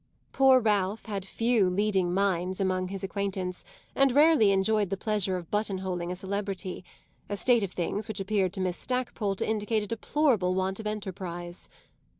[0.31, 3.63] Poor Ralph had few leading minds among his acquaintance
[3.93, 6.83] and rarely enjoyed the pleasure of buttonholing a celebrity;
[7.29, 10.87] a state of things which appeared to Miss Stackpole to indicate a deplorable want of
[10.87, 11.69] enterprise.